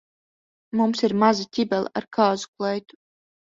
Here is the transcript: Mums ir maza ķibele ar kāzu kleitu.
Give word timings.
Mums 0.79 1.03
ir 1.09 1.15
maza 1.25 1.47
ķibele 1.59 1.95
ar 2.03 2.11
kāzu 2.21 2.53
kleitu. 2.57 3.03